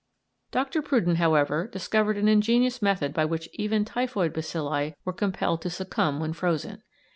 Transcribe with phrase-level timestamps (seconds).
[0.49, 0.81] Dr.
[0.81, 6.19] Prudden, however, discovered an ingenious method by which even typhoid bacilli were compelled to succumb
[6.19, 6.81] when frozen.